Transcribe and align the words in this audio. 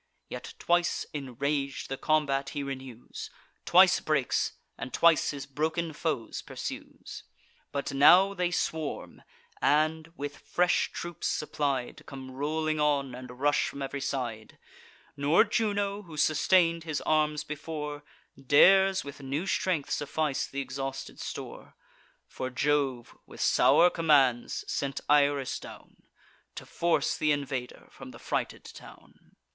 Yet 0.29 0.55
twice, 0.57 1.05
enrag'd, 1.13 1.87
the 1.87 1.95
combat 1.95 2.49
he 2.57 2.63
renews, 2.63 3.29
Twice 3.65 3.99
breaks, 3.99 4.53
and 4.75 4.91
twice 4.91 5.29
his 5.29 5.45
broken 5.45 5.93
foes 5.93 6.41
pursues. 6.41 7.21
But 7.71 7.93
now 7.93 8.33
they 8.33 8.49
swarm, 8.49 9.21
and, 9.61 10.11
with 10.17 10.39
fresh 10.39 10.91
troops 10.91 11.27
supplied, 11.27 12.01
Come 12.07 12.31
rolling 12.31 12.79
on, 12.79 13.13
and 13.13 13.29
rush 13.39 13.67
from 13.67 13.83
ev'ry 13.83 14.01
side: 14.01 14.57
Nor 15.15 15.43
Juno, 15.43 16.01
who 16.01 16.17
sustain'd 16.17 16.83
his 16.83 17.01
arms 17.01 17.43
before, 17.43 18.01
Dares 18.43 19.03
with 19.03 19.21
new 19.21 19.45
strength 19.45 19.91
suffice 19.91 20.47
th' 20.47 20.55
exhausted 20.55 21.19
store; 21.19 21.75
For 22.25 22.49
Jove, 22.49 23.15
with 23.27 23.39
sour 23.39 23.91
commands, 23.91 24.65
sent 24.67 24.99
Iris 25.07 25.59
down, 25.59 25.97
To 26.55 26.65
force 26.65 27.15
th' 27.19 27.29
invader 27.29 27.87
from 27.91 28.09
the 28.09 28.17
frighted 28.17 28.63
town. 28.65 29.35